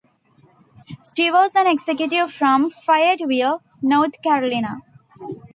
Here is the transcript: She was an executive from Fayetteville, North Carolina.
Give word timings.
She 1.15 1.29
was 1.31 1.53
an 1.55 1.67
executive 1.67 2.33
from 2.33 2.71
Fayetteville, 2.71 3.61
North 3.83 4.19
Carolina. 4.23 4.79